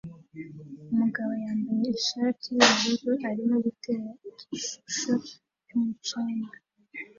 [0.91, 5.11] Umugabo wambaye ishati yubururu arimo gutera igishusho
[5.65, 6.55] cyumucanga